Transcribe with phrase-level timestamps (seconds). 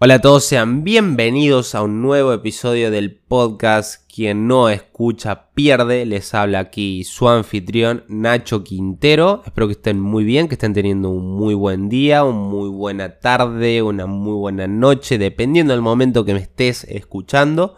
[0.00, 6.04] Hola a todos, sean bienvenidos a un nuevo episodio del podcast Quien no escucha pierde.
[6.04, 9.42] Les habla aquí su anfitrión Nacho Quintero.
[9.46, 13.20] Espero que estén muy bien, que estén teniendo un muy buen día, una muy buena
[13.20, 17.76] tarde, una muy buena noche, dependiendo del momento que me estés escuchando.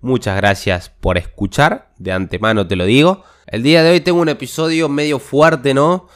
[0.00, 3.24] Muchas gracias por escuchar, de antemano te lo digo.
[3.46, 6.08] El día de hoy tengo un episodio medio fuerte, ¿no?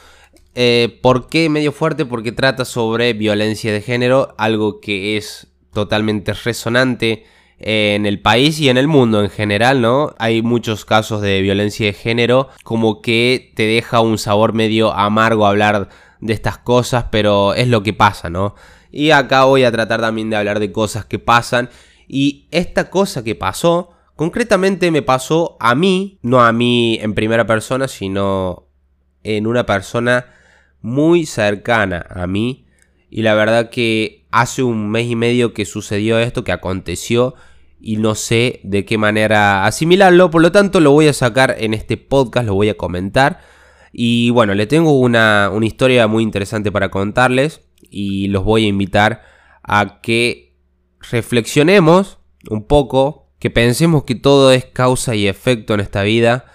[0.59, 2.03] Eh, ¿Por qué medio fuerte?
[2.03, 7.25] Porque trata sobre violencia de género, algo que es totalmente resonante
[7.59, 10.15] en el país y en el mundo en general, ¿no?
[10.17, 15.45] Hay muchos casos de violencia de género como que te deja un sabor medio amargo
[15.45, 15.89] hablar
[16.21, 18.55] de estas cosas, pero es lo que pasa, ¿no?
[18.91, 21.69] Y acá voy a tratar también de hablar de cosas que pasan
[22.07, 27.45] y esta cosa que pasó, concretamente me pasó a mí, no a mí en primera
[27.45, 28.69] persona, sino
[29.21, 30.33] en una persona
[30.81, 32.65] muy cercana a mí.
[33.09, 37.35] Y la verdad que hace un mes y medio que sucedió esto, que aconteció,
[37.79, 40.29] y no sé de qué manera asimilarlo.
[40.29, 43.39] Por lo tanto, lo voy a sacar en este podcast, lo voy a comentar.
[43.93, 47.61] Y bueno, le tengo una, una historia muy interesante para contarles.
[47.89, 49.21] Y los voy a invitar
[49.63, 50.55] a que
[51.11, 52.17] reflexionemos
[52.49, 56.45] un poco, que pensemos que todo es causa y efecto en esta vida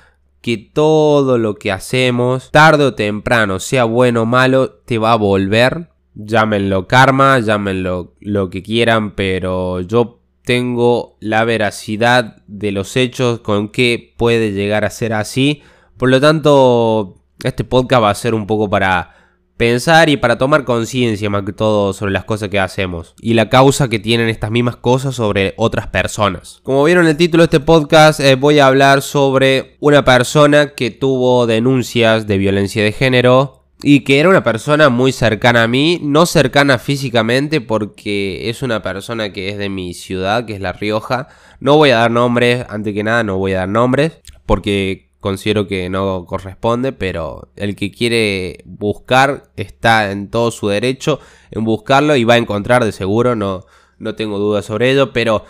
[0.42, 5.16] que todo lo que hacemos, tarde o temprano, sea bueno o malo, te va a
[5.16, 5.88] volver.
[6.14, 13.68] Llámenlo karma, llámenlo lo que quieran, pero yo tengo la veracidad de los hechos con
[13.68, 15.62] que puede llegar a ser así.
[15.96, 19.21] Por lo tanto, este podcast va a ser un poco para
[19.56, 23.48] pensar y para tomar conciencia más que todo sobre las cosas que hacemos y la
[23.48, 26.60] causa que tienen estas mismas cosas sobre otras personas.
[26.62, 30.90] Como vieron el título de este podcast, eh, voy a hablar sobre una persona que
[30.90, 35.98] tuvo denuncias de violencia de género y que era una persona muy cercana a mí,
[36.02, 40.72] no cercana físicamente porque es una persona que es de mi ciudad, que es La
[40.72, 41.28] Rioja.
[41.58, 45.68] No voy a dar nombres, antes que nada no voy a dar nombres porque considero
[45.68, 51.20] que no corresponde, pero el que quiere buscar está en todo su derecho
[51.52, 53.64] en buscarlo y va a encontrar de seguro, no,
[53.98, 55.44] no tengo dudas sobre ello, pero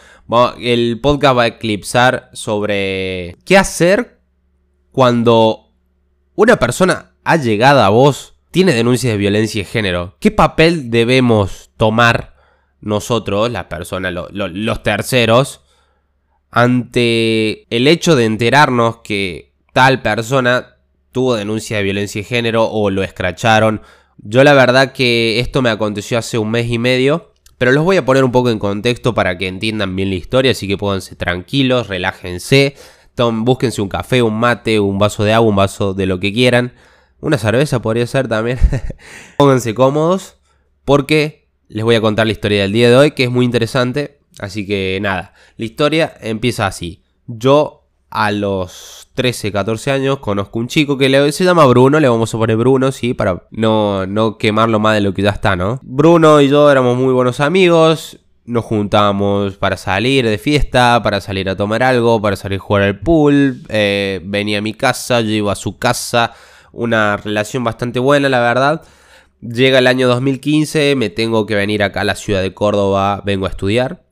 [0.61, 4.21] el podcast va a eclipsar sobre qué hacer
[4.93, 5.72] cuando
[6.34, 10.16] una persona ha llegado a vos, tiene denuncias de violencia de género.
[10.21, 12.34] ¿Qué papel debemos tomar
[12.82, 15.62] nosotros, las personas, los terceros,
[16.50, 20.77] ante el hecho de enterarnos que tal persona
[21.12, 23.83] tuvo denuncia de violencia de género o lo escracharon.
[24.19, 27.97] Yo la verdad que esto me aconteció hace un mes y medio, pero los voy
[27.97, 31.16] a poner un poco en contexto para que entiendan bien la historia, así que pónganse
[31.16, 32.75] tranquilos, relájense,
[33.16, 36.72] búsquense un café, un mate, un vaso de agua, un vaso de lo que quieran.
[37.21, 38.59] Una cerveza podría ser también.
[39.38, 40.38] pónganse cómodos
[40.84, 44.19] porque les voy a contar la historia del día de hoy, que es muy interesante.
[44.38, 47.05] Así que nada, la historia empieza así.
[47.27, 47.81] Yo
[48.12, 52.39] a los 13, 14 años conozco un chico que se llama Bruno, le vamos a
[52.39, 55.81] poner Bruno, sí, para no, no quemarlo más de lo que ya está, ¿no?
[55.83, 61.49] Bruno y yo éramos muy buenos amigos, nos juntábamos para salir de fiesta, para salir
[61.49, 65.31] a tomar algo, para salir a jugar al pool, eh, venía a mi casa, yo
[65.31, 66.34] iba a su casa,
[66.71, 68.83] una relación bastante buena, la verdad.
[69.41, 73.47] Llega el año 2015, me tengo que venir acá a la ciudad de Córdoba, vengo
[73.47, 74.05] a estudiar,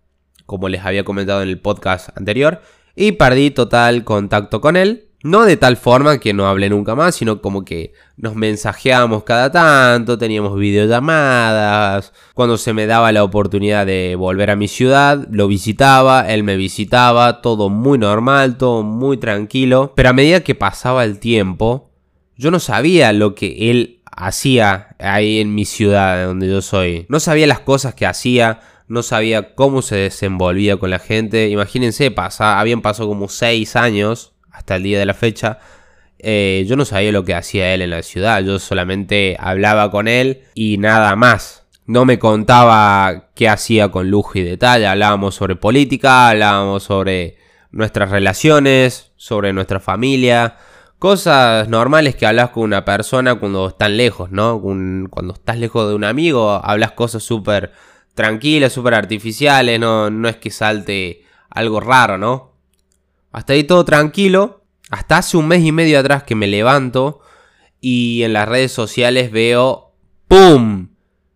[0.46, 2.62] como les había comentado en el podcast anterior
[2.94, 5.06] y perdí total contacto con él.
[5.22, 9.52] No de tal forma que no hablé nunca más, sino como que nos mensajeábamos cada
[9.52, 12.14] tanto, teníamos videollamadas.
[12.32, 16.56] Cuando se me daba la oportunidad de volver a mi ciudad, lo visitaba, él me
[16.56, 19.92] visitaba, todo muy normal, todo muy tranquilo.
[19.94, 21.90] Pero a medida que pasaba el tiempo,
[22.36, 27.04] yo no sabía lo que él hacía ahí en mi ciudad, donde yo soy.
[27.10, 31.48] No sabía las cosas que hacía, no sabía cómo se desenvolvía con la gente.
[31.48, 35.60] Imagínense, pasa, habían pasado como 6 años hasta el día de la fecha.
[36.18, 40.08] Eh, yo no sabía lo que hacía él en la ciudad, yo solamente hablaba con
[40.08, 41.68] él y nada más.
[41.86, 47.38] No me contaba qué hacía con lujo y detalle, hablábamos sobre política, hablábamos sobre
[47.70, 50.56] nuestras relaciones, sobre nuestra familia,
[50.98, 54.60] cosas normales que hablas con una persona cuando están lejos, ¿no?
[54.60, 57.72] Cuando estás lejos de un amigo, hablas cosas súper
[58.14, 62.52] tranquilas, súper artificiales, no, no es que salte algo raro, ¿no?
[63.32, 64.64] Hasta ahí todo tranquilo.
[64.90, 67.20] Hasta hace un mes y medio atrás que me levanto
[67.80, 69.94] y en las redes sociales veo
[70.26, 70.88] ¡Pum!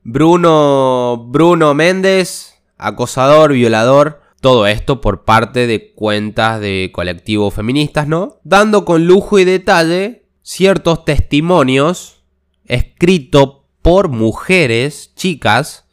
[0.02, 4.20] Bruno, Bruno Méndez, acosador, violador.
[4.40, 8.40] Todo esto por parte de cuentas de colectivos feministas, ¿no?
[8.44, 12.22] Dando con lujo y detalle ciertos testimonios
[12.66, 15.83] escritos por mujeres, chicas,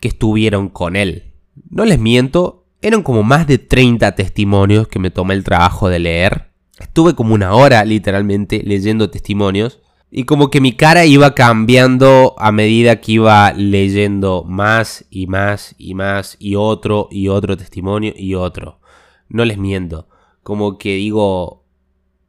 [0.00, 1.32] que estuvieron con él.
[1.70, 5.98] no les miento, eran como más de 30 testimonios que me tomé el trabajo de
[5.98, 6.50] leer.
[6.78, 9.80] Estuve como una hora literalmente leyendo testimonios.
[10.10, 15.74] Y como que mi cara iba cambiando a medida que iba leyendo más y más
[15.78, 18.80] y más y otro y otro testimonio y otro.
[19.28, 20.08] No les miento.
[20.42, 21.64] Como que digo,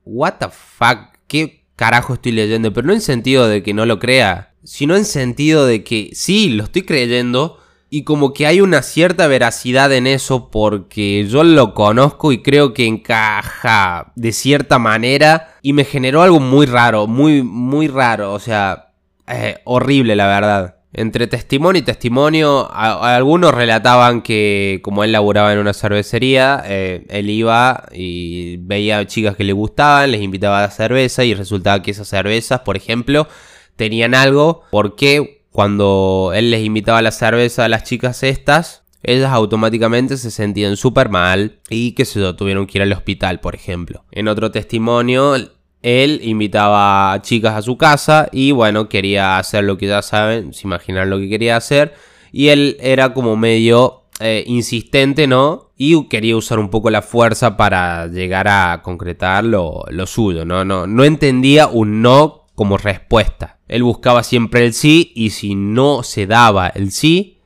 [0.06, 2.74] what the fuck, ¿qué carajo estoy leyendo?
[2.74, 6.50] Pero no en sentido de que no lo crea, sino en sentido de que sí,
[6.50, 7.58] lo estoy creyendo,
[7.90, 12.74] y como que hay una cierta veracidad en eso porque yo lo conozco y creo
[12.74, 18.40] que encaja de cierta manera y me generó algo muy raro, muy, muy raro, o
[18.40, 18.90] sea,
[19.26, 20.76] eh, horrible la verdad.
[20.92, 27.30] Entre testimonio y testimonio, algunos relataban que como él laburaba en una cervecería, eh, él
[27.30, 32.10] iba y veía chicas que le gustaban, les invitaba a cerveza y resultaba que esas
[32.10, 33.28] cervezas, por ejemplo,
[33.78, 40.18] tenían algo porque cuando él les invitaba la cerveza a las chicas estas, ellas automáticamente
[40.18, 44.04] se sentían súper mal y que se tuvieron que ir al hospital, por ejemplo.
[44.12, 45.36] En otro testimonio,
[45.82, 50.54] él invitaba a chicas a su casa y bueno, quería hacer lo que ya saben,
[50.54, 51.94] se imaginan lo que quería hacer.
[52.32, 55.72] Y él era como medio eh, insistente, ¿no?
[55.78, 60.66] Y quería usar un poco la fuerza para llegar a concretar lo, lo suyo, ¿no?
[60.66, 63.57] No, no entendía un no como respuesta.
[63.68, 67.40] Él buscaba siempre el sí y si no se daba el sí,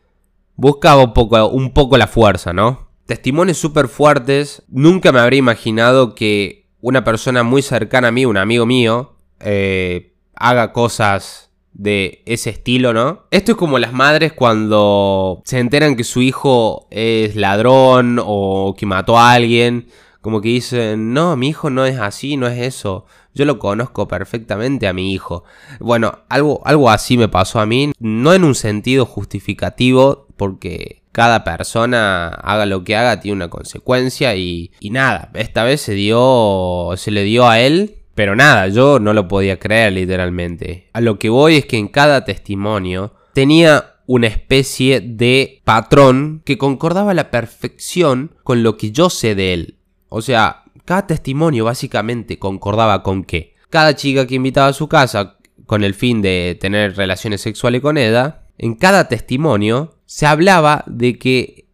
[0.55, 2.89] buscaba un poco, un poco la fuerza, ¿no?
[3.05, 4.63] Testimonios súper fuertes.
[4.69, 10.13] Nunca me habría imaginado que una persona muy cercana a mí, un amigo mío, eh,
[10.35, 13.23] haga cosas de ese estilo, ¿no?
[13.31, 18.85] Esto es como las madres cuando se enteran que su hijo es ladrón o que
[18.85, 19.87] mató a alguien.
[20.21, 23.05] Como que dicen, no, mi hijo no es así, no es eso.
[23.33, 25.43] Yo lo conozco perfectamente a mi hijo.
[25.79, 31.43] Bueno, algo, algo así me pasó a mí, no en un sentido justificativo, porque cada
[31.43, 36.91] persona haga lo que haga tiene una consecuencia y, y nada, esta vez se dio,
[36.95, 40.89] se le dio a él pero nada, yo no lo podía creer literalmente.
[40.93, 46.57] A lo que voy es que en cada testimonio tenía una especie de patrón que
[46.57, 49.77] concordaba a la perfección con lo que yo sé de él.
[50.09, 55.37] O sea, cada testimonio básicamente concordaba con que cada chica que invitaba a su casa
[55.65, 61.17] con el fin de tener relaciones sexuales con ella, en cada testimonio se hablaba de
[61.17, 61.65] que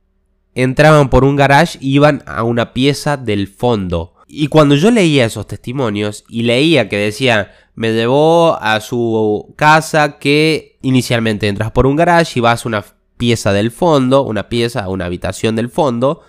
[0.54, 4.14] entraban por un garage y iban a una pieza del fondo.
[4.28, 10.18] Y cuando yo leía esos testimonios y leía que decía, me llevó a su casa
[10.20, 12.86] que inicialmente entras por un garage y vas a una
[13.18, 16.22] pieza del fondo, una pieza, una habitación del fondo,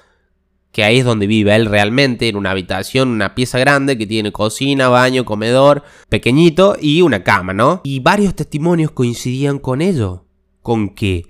[0.73, 4.33] que ahí es donde vive él realmente, en una habitación, una pieza grande que tiene
[4.33, 7.81] cocina, baño, comedor, pequeñito y una cama, ¿no?
[7.85, 10.27] Y varios testimonios coincidían con ello,
[10.63, 11.25] con que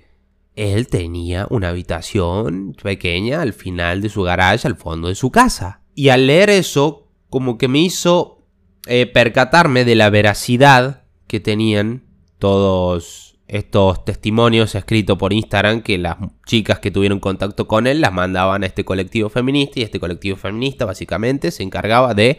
[0.55, 5.81] él tenía una habitación pequeña al final de su garage, al fondo de su casa.
[5.95, 8.43] Y al leer eso, como que me hizo
[8.87, 12.03] eh, percatarme de la veracidad que tenían
[12.39, 18.13] todos estos testimonios escritos por Instagram que las chicas que tuvieron contacto con él las
[18.13, 22.37] mandaban a este colectivo feminista y este colectivo feminista básicamente se encargaba de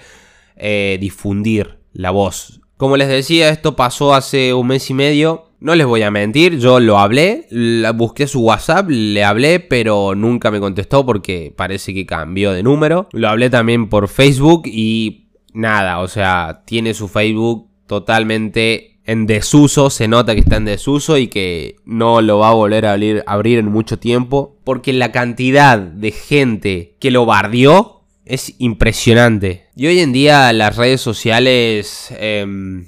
[0.57, 2.61] eh, difundir la voz.
[2.77, 5.49] Como les decía, esto pasó hace un mes y medio.
[5.61, 7.47] No les voy a mentir, yo lo hablé,
[7.95, 13.09] busqué su WhatsApp, le hablé, pero nunca me contestó porque parece que cambió de número.
[13.13, 19.91] Lo hablé también por Facebook y nada, o sea, tiene su Facebook totalmente en desuso,
[19.91, 23.59] se nota que está en desuso y que no lo va a volver a abrir,
[23.59, 29.67] en mucho tiempo, porque la cantidad de gente que lo bardió es impresionante.
[29.75, 32.87] Y hoy en día las redes sociales em,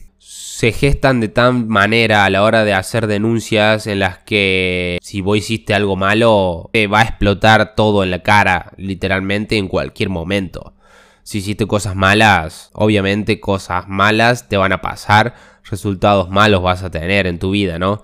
[0.62, 5.20] se gestan de tal manera a la hora de hacer denuncias en las que si
[5.20, 10.08] vos hiciste algo malo, te va a explotar todo en la cara, literalmente en cualquier
[10.08, 10.74] momento.
[11.24, 15.34] Si hiciste cosas malas, obviamente cosas malas te van a pasar
[15.72, 18.02] resultados malos vas a tener en tu vida, ¿no?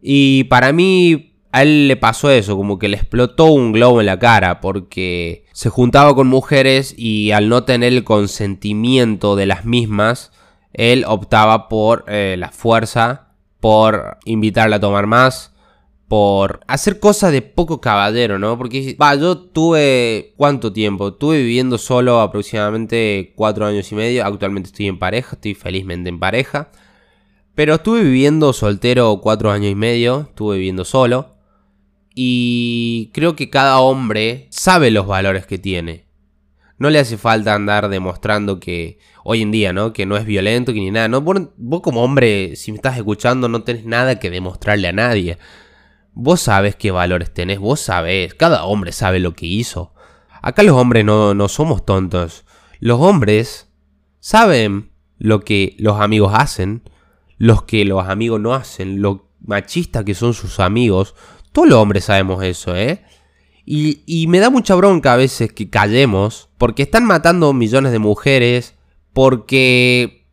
[0.00, 4.06] Y para mí a él le pasó eso, como que le explotó un globo en
[4.06, 9.64] la cara porque se juntaba con mujeres y al no tener el consentimiento de las
[9.64, 10.30] mismas,
[10.74, 15.54] él optaba por eh, la fuerza, por invitarla a tomar más,
[16.08, 18.56] por hacer cosas de poco caballero, ¿no?
[18.56, 21.12] Porque, va, yo tuve, ¿cuánto tiempo?
[21.12, 26.18] Tuve viviendo solo aproximadamente cuatro años y medio, actualmente estoy en pareja, estoy felizmente en
[26.18, 26.70] pareja.
[27.58, 31.34] Pero estuve viviendo soltero cuatro años y medio, estuve viviendo solo.
[32.14, 36.06] Y creo que cada hombre sabe los valores que tiene.
[36.76, 39.92] No le hace falta andar demostrando que hoy en día, ¿no?
[39.92, 41.08] Que no es violento, que ni nada.
[41.08, 41.20] ¿no?
[41.20, 45.38] Vos, como hombre, si me estás escuchando, no tenés nada que demostrarle a nadie.
[46.12, 49.94] Vos sabes qué valores tenés, vos sabés, cada hombre sabe lo que hizo.
[50.42, 52.44] Acá los hombres no, no somos tontos.
[52.78, 53.68] Los hombres
[54.20, 56.84] saben lo que los amigos hacen,
[57.38, 61.14] los que los amigos no hacen, lo machistas que son sus amigos.
[61.52, 63.04] Todos los hombres sabemos eso, ¿eh?
[63.64, 67.98] Y, y me da mucha bronca a veces que callemos, porque están matando millones de
[67.98, 68.74] mujeres,
[69.12, 70.26] porque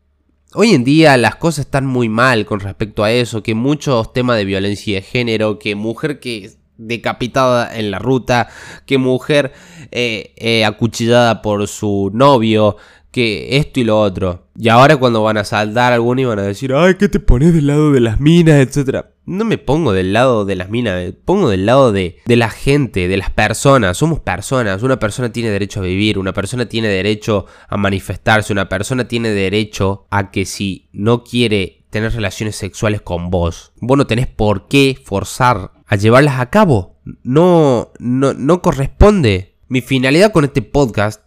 [0.54, 4.38] hoy en día las cosas están muy mal con respecto a eso, que muchos temas
[4.38, 8.50] de violencia de género, que mujer que decapitada en la ruta,
[8.86, 9.54] que mujer
[9.92, 12.78] eh, eh, acuchillada por su novio,
[13.16, 14.50] que esto y lo otro.
[14.60, 17.54] Y ahora cuando van a saltar alguno y van a decir, ay, ¿qué te pones
[17.54, 19.14] del lado de las minas, etcétera?
[19.26, 23.08] No me pongo del lado de las minas, pongo del lado de, de la gente,
[23.08, 23.96] de las personas.
[23.96, 28.68] Somos personas, una persona tiene derecho a vivir, una persona tiene derecho a manifestarse, una
[28.68, 34.08] persona tiene derecho a que si no quiere tener relaciones sexuales con vos, vos no
[34.08, 36.98] tenés por qué forzar a llevarlas a cabo.
[37.24, 39.56] No, no, no corresponde.
[39.70, 41.25] Mi finalidad con este podcast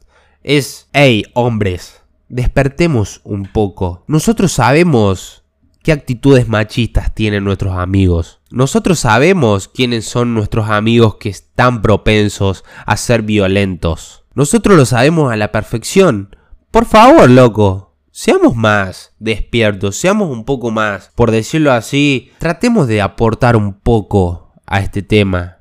[0.49, 2.01] es, hey, hombres,
[2.31, 4.05] despertemos un poco.
[4.07, 5.45] Nosotros sabemos
[5.83, 8.41] qué actitudes machistas tienen nuestros amigos.
[8.51, 14.25] Nosotros sabemos quiénes son nuestros amigos que están propensos a ser violentos.
[14.35, 16.35] Nosotros lo sabemos a la perfección.
[16.71, 23.03] Por favor, loco, seamos más despiertos, seamos un poco más, por decirlo así, tratemos de
[23.03, 25.58] aportar un poco a este tema.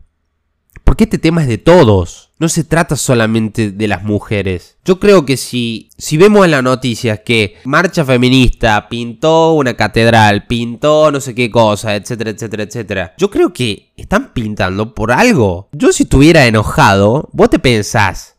[0.97, 2.31] Porque este tema es de todos.
[2.39, 4.79] No se trata solamente de las mujeres.
[4.83, 10.47] Yo creo que si, si vemos en las noticias que marcha feminista pintó una catedral,
[10.47, 13.13] pintó no sé qué cosa, etcétera, etcétera, etcétera.
[13.19, 15.69] Yo creo que están pintando por algo.
[15.71, 18.35] Yo si estuviera enojado, vos te pensás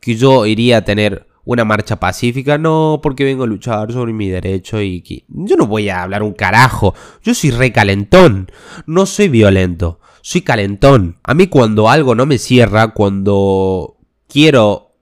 [0.00, 4.28] que yo iría a tener una marcha pacífica, no, porque vengo a luchar sobre mi
[4.28, 6.96] derecho y que yo no voy a hablar un carajo.
[7.22, 8.50] Yo soy recalentón,
[8.86, 11.18] no soy violento soy calentón.
[11.24, 13.96] A mí cuando algo no me cierra, cuando
[14.28, 14.92] quiero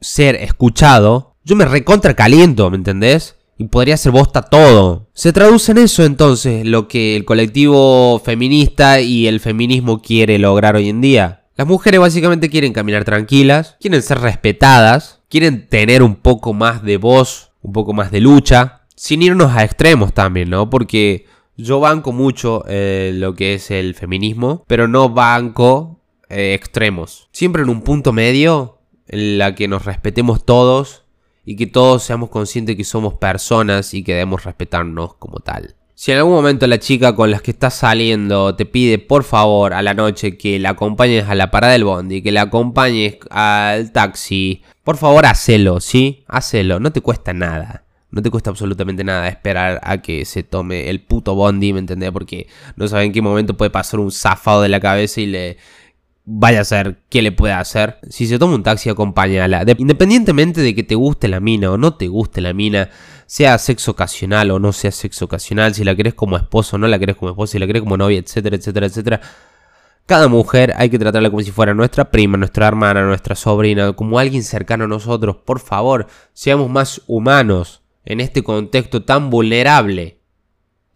[0.00, 3.36] ser escuchado, yo me recontra caliento, ¿me entendés?
[3.58, 5.10] Y podría ser bosta todo.
[5.12, 10.76] Se traduce en eso entonces lo que el colectivo feminista y el feminismo quiere lograr
[10.76, 11.44] hoy en día.
[11.56, 16.96] Las mujeres básicamente quieren caminar tranquilas, quieren ser respetadas, quieren tener un poco más de
[16.96, 20.70] voz, un poco más de lucha, sin irnos a extremos también, ¿no?
[20.70, 21.26] Porque
[21.62, 27.28] yo banco mucho eh, lo que es el feminismo, pero no banco eh, extremos.
[27.32, 31.04] Siempre en un punto medio en la que nos respetemos todos
[31.44, 35.74] y que todos seamos conscientes que somos personas y que debemos respetarnos como tal.
[35.94, 39.74] Si en algún momento la chica con la que estás saliendo te pide por favor
[39.74, 43.92] a la noche que la acompañes a la parada del bondi, que la acompañes al
[43.92, 46.24] taxi, por favor hacelo, ¿sí?
[46.26, 47.84] Hacelo, no te cuesta nada.
[48.10, 52.10] No te cuesta absolutamente nada esperar a que se tome el puto bondi, ¿me entendés?
[52.10, 55.58] Porque no sabes en qué momento puede pasar un zafado de la cabeza y le
[56.24, 57.98] vaya a ser qué le puede hacer.
[58.08, 59.64] Si se toma un taxi, acompáñala.
[59.78, 62.90] independientemente de que te guste la mina o no te guste la mina,
[63.26, 66.88] sea sexo ocasional o no sea sexo ocasional, si la querés como esposo o no
[66.88, 69.20] la querés como esposo, si la querés como novia, etcétera, etcétera, etcétera.
[70.06, 74.18] Cada mujer hay que tratarla como si fuera nuestra prima, nuestra hermana, nuestra sobrina, como
[74.18, 75.36] alguien cercano a nosotros.
[75.44, 80.18] Por favor, seamos más humanos en este contexto tan vulnerable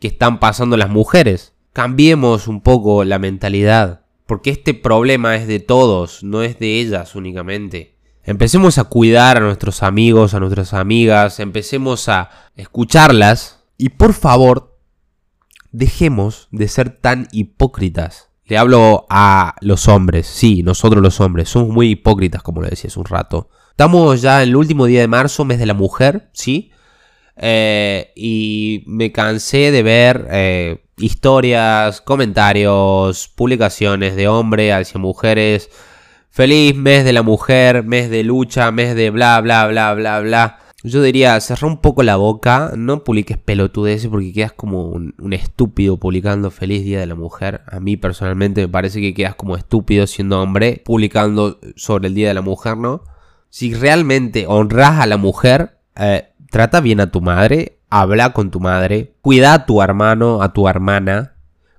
[0.00, 1.54] que están pasando las mujeres.
[1.72, 7.14] Cambiemos un poco la mentalidad, porque este problema es de todos, no es de ellas
[7.14, 7.98] únicamente.
[8.24, 14.76] Empecemos a cuidar a nuestros amigos, a nuestras amigas, empecemos a escucharlas y por favor,
[15.70, 18.30] dejemos de ser tan hipócritas.
[18.44, 22.88] Le hablo a los hombres, sí, nosotros los hombres, somos muy hipócritas como lo decía
[22.88, 23.50] hace un rato.
[23.70, 26.72] Estamos ya en el último día de marzo, mes de la mujer, ¿sí?
[27.36, 35.70] Eh, y me cansé de ver eh, historias, comentarios, publicaciones de hombres hacia mujeres.
[36.30, 40.58] Feliz mes de la mujer, mes de lucha, mes de bla, bla, bla, bla, bla.
[40.82, 45.32] Yo diría, cerra un poco la boca, no publiques pelotudeces porque quedas como un, un,
[45.32, 47.62] estúpido publicando Feliz Día de la Mujer.
[47.68, 52.28] A mí personalmente me parece que quedas como estúpido siendo hombre publicando sobre el Día
[52.28, 53.02] de la Mujer, ¿no?
[53.48, 58.60] Si realmente honras a la mujer, eh, Trata bien a tu madre, habla con tu
[58.60, 61.34] madre, cuida a tu hermano, a tu hermana,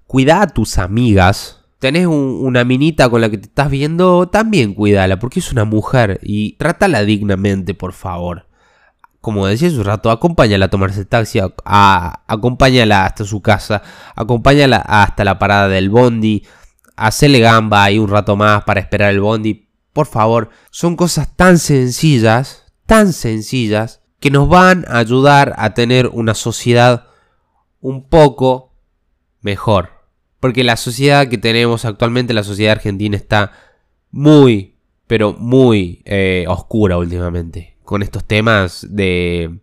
[0.08, 1.62] cuida a tus amigas.
[1.80, 6.20] Tenés una minita con la que te estás viendo, también cuídala, porque es una mujer
[6.24, 8.48] y trátala dignamente, por favor.
[9.22, 13.82] Como decía hace un rato, acompáñala a tomarse taxi, acompáñala hasta su casa,
[14.16, 16.46] acompáñala hasta la parada del bondi,
[16.96, 19.68] hacele gamba ahí un rato más para esperar el bondi.
[19.94, 26.08] Por favor, son cosas tan sencillas, tan sencillas, que nos van a ayudar a tener
[26.08, 27.10] una sociedad
[27.80, 28.74] un poco
[29.42, 29.90] mejor.
[30.40, 33.52] Porque la sociedad que tenemos actualmente, la sociedad argentina, está
[34.10, 37.78] muy, pero muy eh, oscura últimamente.
[37.84, 39.60] Con estos temas de,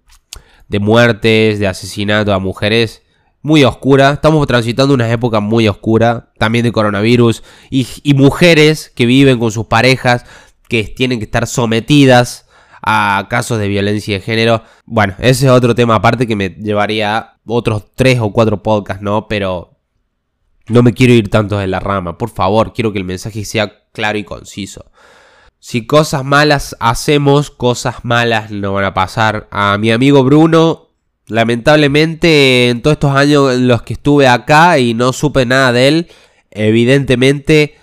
[0.69, 3.03] de muertes, de asesinato a mujeres
[3.41, 4.13] muy oscura.
[4.13, 9.67] Estamos transitando una época muy oscura, también de coronavirus, y, mujeres que viven con sus
[9.67, 10.25] parejas,
[10.69, 12.47] que tienen que estar sometidas
[12.83, 14.63] a casos de violencia de género.
[14.85, 19.03] Bueno, ese es otro tema aparte que me llevaría a otros tres o cuatro podcasts,
[19.03, 19.29] ¿no?
[19.29, 19.79] Pero
[20.69, 22.19] no me quiero ir tanto de la rama.
[22.19, 24.91] Por favor, quiero que el mensaje sea claro y conciso.
[25.59, 29.49] Si cosas malas hacemos, cosas malas no van a pasar.
[29.51, 30.93] A mi amigo Bruno
[31.29, 35.89] Lamentablemente, en todos estos años en los que estuve acá y no supe nada de
[35.89, 36.09] él,
[36.51, 37.77] evidentemente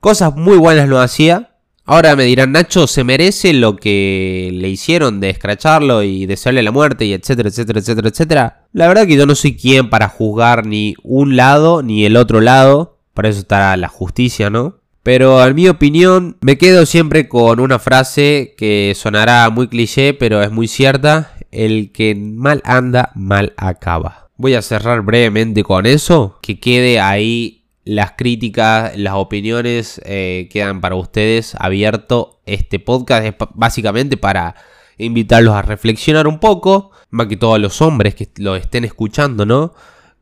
[0.00, 1.49] cosas muy buenas no hacía.
[1.92, 6.70] Ahora me dirán, Nacho, ¿se merece lo que le hicieron de escracharlo y desearle la
[6.70, 8.66] muerte y etcétera, etcétera, etcétera, etcétera?
[8.72, 12.40] La verdad que yo no soy quien para juzgar ni un lado ni el otro
[12.40, 13.00] lado.
[13.12, 14.76] Para eso está la justicia, ¿no?
[15.02, 20.44] Pero en mi opinión me quedo siempre con una frase que sonará muy cliché, pero
[20.44, 24.28] es muy cierta el que mal anda, mal acaba.
[24.36, 27.59] Voy a cerrar brevemente con eso, que quede ahí
[27.90, 32.40] las críticas, las opiniones eh, quedan para ustedes abierto.
[32.46, 34.54] Este podcast es básicamente para
[34.96, 39.74] invitarlos a reflexionar un poco, más que todos los hombres que lo estén escuchando, ¿no?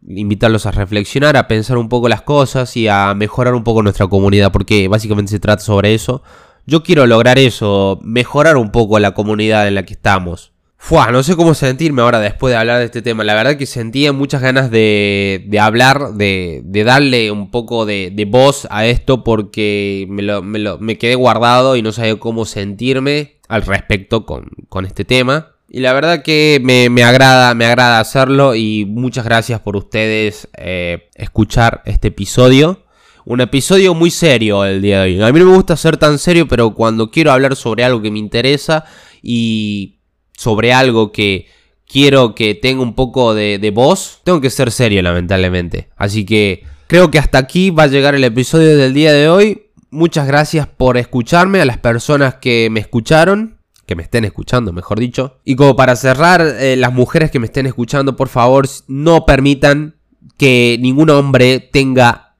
[0.08, 4.06] Invitarlos a reflexionar, a pensar un poco las cosas y a mejorar un poco nuestra
[4.06, 6.22] comunidad, porque básicamente se trata sobre eso.
[6.64, 10.54] Yo quiero lograr eso, mejorar un poco la comunidad en la que estamos.
[10.80, 13.24] Fua, no sé cómo sentirme ahora después de hablar de este tema.
[13.24, 18.10] La verdad que sentía muchas ganas de, de hablar, de, de, darle un poco de,
[18.14, 22.16] de voz a esto porque me, lo, me, lo, me, quedé guardado y no sabía
[22.16, 25.48] cómo sentirme al respecto con, con este tema.
[25.68, 30.48] Y la verdad que me, me, agrada, me agrada hacerlo y muchas gracias por ustedes
[30.56, 32.84] eh, escuchar este episodio.
[33.26, 35.22] Un episodio muy serio el día de hoy.
[35.22, 38.10] A mí no me gusta ser tan serio, pero cuando quiero hablar sobre algo que
[38.10, 38.86] me interesa
[39.20, 39.97] y
[40.38, 41.46] sobre algo que
[41.84, 45.88] quiero que tenga un poco de, voz, tengo que ser serio lamentablemente.
[45.96, 49.66] Así que creo que hasta aquí va a llegar el episodio del día de hoy.
[49.90, 55.00] Muchas gracias por escucharme, a las personas que me escucharon, que me estén escuchando, mejor
[55.00, 55.40] dicho.
[55.44, 59.96] Y como para cerrar, eh, las mujeres que me estén escuchando, por favor, no permitan
[60.36, 62.36] que ningún hombre tenga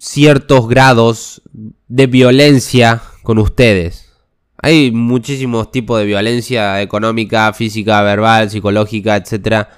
[0.00, 1.42] ciertos grados
[1.86, 4.07] de violencia con ustedes.
[4.60, 9.68] Hay muchísimos tipos de violencia económica, física, verbal, psicológica, etc.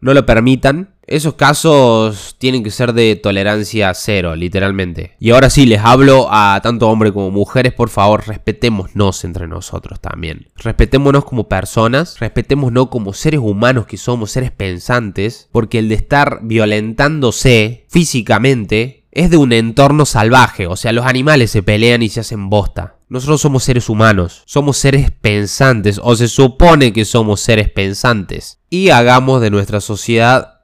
[0.00, 0.94] No lo permitan.
[1.06, 5.14] Esos casos tienen que ser de tolerancia cero, literalmente.
[5.20, 10.00] Y ahora sí, les hablo a tanto hombres como mujeres, por favor, respetémonos entre nosotros
[10.00, 10.48] también.
[10.56, 16.40] Respetémonos como personas, respetémonos como seres humanos que somos, seres pensantes, porque el de estar
[16.42, 22.20] violentándose físicamente es de un entorno salvaje, o sea, los animales se pelean y se
[22.20, 22.95] hacen bosta.
[23.08, 28.58] Nosotros somos seres humanos, somos seres pensantes, o se supone que somos seres pensantes.
[28.68, 30.62] Y hagamos de nuestra sociedad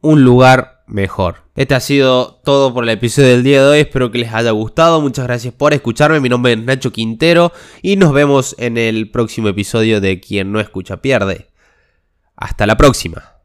[0.00, 1.42] un lugar mejor.
[1.56, 4.50] Este ha sido todo por el episodio del día de hoy, espero que les haya
[4.50, 7.50] gustado, muchas gracias por escucharme, mi nombre es Nacho Quintero
[7.82, 11.48] y nos vemos en el próximo episodio de Quien no escucha pierde.
[12.36, 13.35] Hasta la próxima.